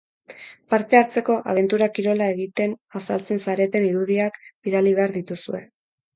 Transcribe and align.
Parte 0.73 0.95
hartzeko, 0.99 1.35
abentura-kirola 1.53 2.31
egiten 2.37 2.73
azaltzen 3.01 3.43
zareten 3.45 3.87
irudiak 3.91 4.41
bidali 4.67 4.97
behar 5.03 5.17
dituzue. 5.21 5.63